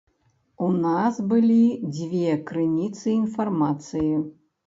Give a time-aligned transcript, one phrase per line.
[0.67, 1.57] У нас былі
[1.97, 4.09] дзве крыніцы інфармацыі.